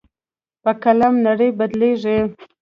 په 0.63 0.71
قلم 0.83 1.13
نړۍ 1.27 1.49
بدلېږي. 1.59 2.17